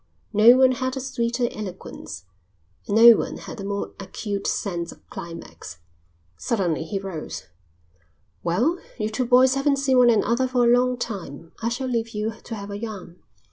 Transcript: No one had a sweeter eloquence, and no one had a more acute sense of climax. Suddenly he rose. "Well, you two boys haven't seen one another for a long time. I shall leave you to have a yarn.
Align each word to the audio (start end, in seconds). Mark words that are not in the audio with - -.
No 0.33 0.57
one 0.57 0.71
had 0.71 0.97
a 0.97 0.99
sweeter 0.99 1.47
eloquence, 1.51 2.25
and 2.87 2.95
no 2.97 3.15
one 3.17 3.37
had 3.37 3.59
a 3.61 3.63
more 3.63 3.91
acute 3.99 4.47
sense 4.47 4.91
of 4.91 5.07
climax. 5.11 5.77
Suddenly 6.37 6.85
he 6.85 6.97
rose. 6.97 7.43
"Well, 8.43 8.79
you 8.97 9.09
two 9.09 9.25
boys 9.27 9.53
haven't 9.53 9.75
seen 9.77 9.99
one 9.99 10.09
another 10.09 10.47
for 10.47 10.63
a 10.65 10.75
long 10.75 10.97
time. 10.97 11.51
I 11.61 11.69
shall 11.69 11.87
leave 11.87 12.15
you 12.15 12.31
to 12.45 12.55
have 12.55 12.71
a 12.71 12.79
yarn. 12.79 13.19